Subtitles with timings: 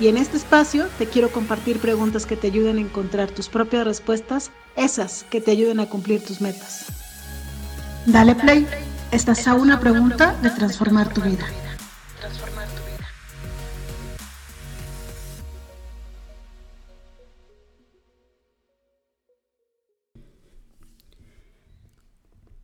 [0.00, 3.84] Y en este espacio te quiero compartir preguntas que te ayuden a encontrar tus propias
[3.84, 6.86] respuestas, esas que te ayuden a cumplir tus metas.
[8.06, 8.66] Dale play,
[9.12, 11.46] estás a una pregunta de transformar tu vida.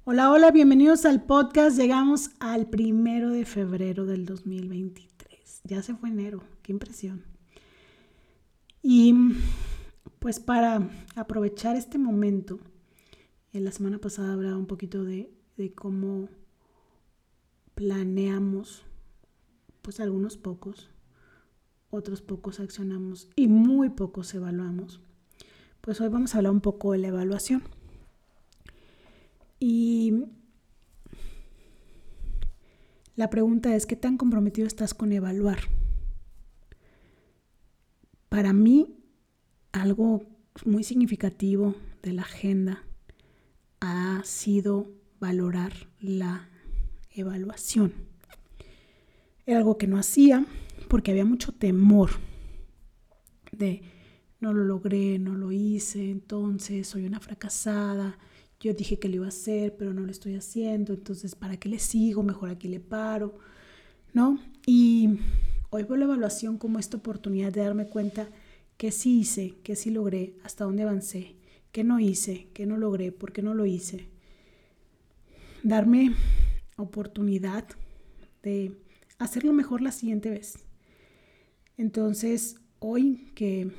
[0.05, 1.79] Hola, hola, bienvenidos al podcast.
[1.79, 5.20] Llegamos al primero de febrero del 2023.
[5.65, 7.25] Ya se fue enero, qué impresión.
[8.83, 9.15] Y
[10.19, 12.59] pues para aprovechar este momento,
[13.53, 16.29] en la semana pasada hablaba un poquito de, de cómo
[17.75, 18.83] planeamos,
[19.83, 20.91] pues algunos pocos,
[21.91, 25.01] otros pocos accionamos y muy pocos evaluamos.
[25.81, 27.63] Pues hoy vamos a hablar un poco de la evaluación.
[29.59, 30.25] Y
[33.21, 35.59] la pregunta es, ¿qué tan comprometido estás con evaluar?
[38.31, 38.97] Para mí,
[39.73, 40.23] algo
[40.65, 42.83] muy significativo de la agenda
[43.81, 44.91] ha sido
[45.21, 46.49] valorar la
[47.11, 47.93] evaluación.
[49.45, 50.47] Era algo que no hacía
[50.89, 52.13] porque había mucho temor
[53.53, 53.83] de
[54.39, 58.17] no lo logré, no lo hice, entonces soy una fracasada,
[58.61, 61.69] yo dije que lo iba a hacer, pero no lo estoy haciendo, entonces ¿para qué
[61.69, 62.23] le sigo?
[62.23, 63.39] Mejor aquí le paro,
[64.13, 64.39] ¿no?
[64.67, 65.19] Y
[65.71, 68.29] hoy veo la evaluación como esta oportunidad de darme cuenta
[68.77, 71.37] que sí hice, que sí logré, hasta dónde avancé,
[71.73, 74.09] que no hice, que no logré, por qué no lo hice.
[75.63, 76.15] Darme
[76.77, 77.65] oportunidad
[78.43, 78.73] de
[79.19, 80.59] hacerlo mejor la siguiente vez.
[81.77, 83.71] Entonces, hoy que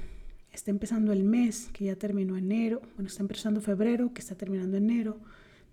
[0.52, 4.78] está empezando el mes, que ya terminó enero, bueno, está empezando febrero, que está terminando
[4.78, 5.20] enero,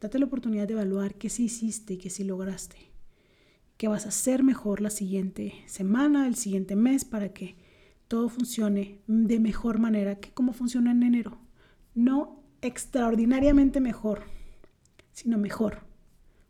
[0.01, 2.77] date la oportunidad de evaluar qué sí hiciste y qué sí lograste,
[3.77, 7.57] qué vas a hacer mejor la siguiente semana, el siguiente mes, para que
[8.07, 11.39] todo funcione de mejor manera que como funciona en enero.
[11.95, 14.23] No extraordinariamente mejor,
[15.13, 15.83] sino mejor.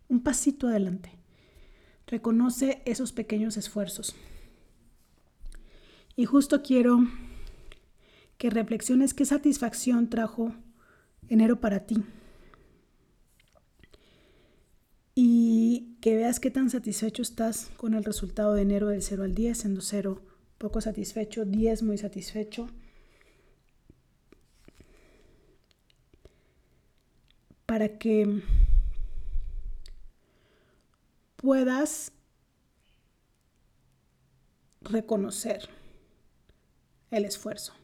[0.08, 1.10] Un pasito adelante.
[2.06, 4.14] Reconoce esos pequeños esfuerzos.
[6.16, 7.06] Y justo quiero
[8.38, 10.54] que reflexiones qué satisfacción trajo
[11.28, 12.04] enero para ti.
[15.14, 19.34] Y que veas qué tan satisfecho estás con el resultado de enero del 0 al
[19.34, 20.22] 10, siendo 0
[20.56, 22.68] poco satisfecho, 10 muy satisfecho.
[27.66, 28.42] Para que
[31.36, 32.12] puedas
[34.80, 35.68] reconocer
[37.10, 37.77] el esfuerzo.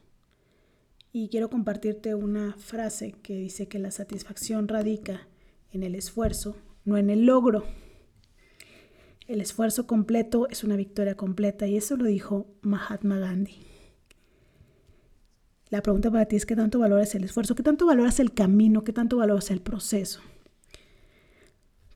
[1.17, 5.29] Y quiero compartirte una frase que dice que la satisfacción radica
[5.71, 7.63] en el esfuerzo, no en el logro.
[9.25, 13.55] El esfuerzo completo es una victoria completa y eso lo dijo Mahatma Gandhi.
[15.69, 18.83] La pregunta para ti es qué tanto valoras el esfuerzo, qué tanto valoras el camino,
[18.83, 20.19] qué tanto valoras el proceso.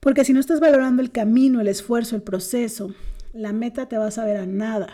[0.00, 2.94] Porque si no estás valorando el camino, el esfuerzo, el proceso,
[3.34, 4.88] la meta te va a saber a nada.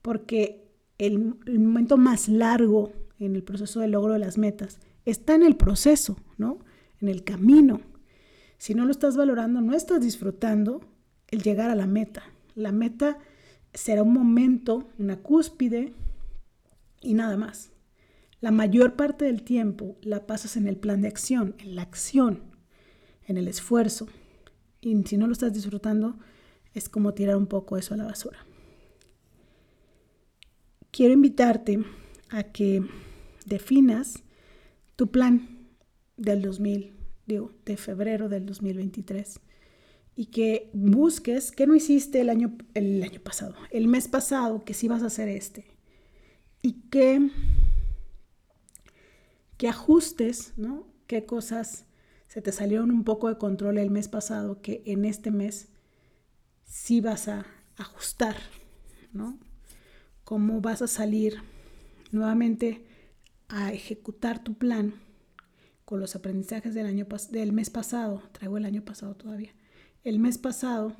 [0.00, 0.69] Porque
[1.00, 1.18] el,
[1.58, 6.16] momento más largo en el proceso de logro de las metas está en el proceso,
[6.36, 6.58] ¿no?
[7.00, 7.80] En el camino.
[8.58, 10.82] Si no lo estás valorando, no estás disfrutando
[11.28, 12.22] el llegar a la meta.
[12.54, 13.18] La meta
[13.72, 15.94] será un momento, una cúspide
[17.00, 17.70] y nada más.
[18.40, 22.42] La mayor parte del tiempo la pasas en el plan de acción, en la acción,
[23.26, 24.06] en el esfuerzo.
[24.82, 26.18] Y si no lo estás disfrutando,
[26.74, 28.38] es como tirar un poco eso a la basura.
[30.90, 31.84] Quiero invitarte
[32.30, 32.82] a que
[33.46, 34.22] definas
[34.96, 35.68] tu plan
[36.16, 36.92] del 2000,
[37.26, 39.40] digo, de febrero del 2023
[40.16, 44.74] y que busques qué no hiciste el año, el año pasado, el mes pasado, que
[44.74, 45.64] sí vas a hacer este.
[46.62, 47.30] Y que,
[49.56, 50.86] que ajustes, ¿no?
[51.06, 51.86] Qué cosas
[52.28, 55.68] se te salieron un poco de control el mes pasado que en este mes
[56.64, 57.46] sí vas a
[57.76, 58.36] ajustar,
[59.12, 59.38] ¿no?
[60.30, 61.42] Cómo vas a salir
[62.12, 62.84] nuevamente
[63.48, 64.94] a ejecutar tu plan
[65.84, 69.52] con los aprendizajes del, año del mes pasado, traigo el año pasado todavía,
[70.04, 70.94] el mes pasado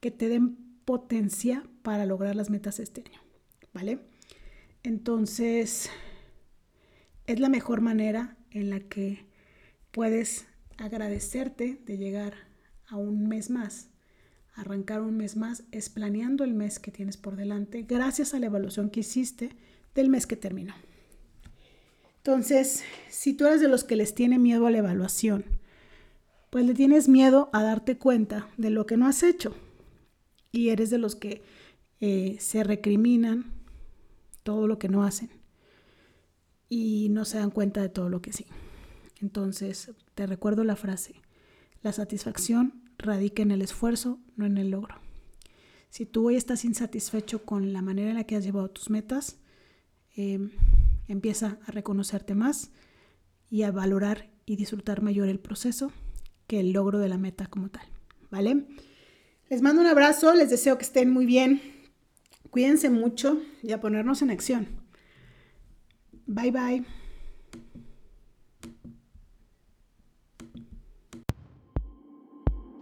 [0.00, 3.20] que te den potencia para lograr las metas este año,
[3.74, 3.98] ¿vale?
[4.82, 5.90] Entonces,
[7.26, 9.26] es la mejor manera en la que
[9.90, 10.46] puedes
[10.78, 12.32] agradecerte de llegar
[12.86, 13.90] a un mes más.
[14.58, 18.46] Arrancar un mes más es planeando el mes que tienes por delante gracias a la
[18.46, 19.50] evaluación que hiciste
[19.94, 20.74] del mes que terminó.
[22.16, 25.44] Entonces, si tú eres de los que les tiene miedo a la evaluación,
[26.50, 29.54] pues le tienes miedo a darte cuenta de lo que no has hecho
[30.50, 31.40] y eres de los que
[32.00, 33.52] eh, se recriminan
[34.42, 35.30] todo lo que no hacen
[36.68, 38.44] y no se dan cuenta de todo lo que sí.
[39.22, 41.14] Entonces, te recuerdo la frase,
[41.84, 44.96] la satisfacción radica en el esfuerzo, no en el logro.
[45.90, 49.38] Si tú hoy estás insatisfecho con la manera en la que has llevado tus metas,
[50.14, 50.50] em,
[51.06, 52.70] empieza a reconocerte más
[53.48, 55.92] y a valorar y disfrutar mayor el proceso
[56.46, 57.86] que el logro de la meta como tal.
[58.30, 58.66] ¿Vale?
[59.48, 61.62] Les mando un abrazo, les deseo que estén muy bien.
[62.50, 64.68] Cuídense mucho y a ponernos en acción.
[66.26, 67.07] Bye bye.